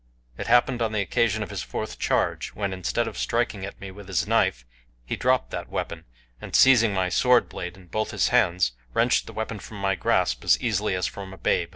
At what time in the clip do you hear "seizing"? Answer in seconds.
6.55-6.91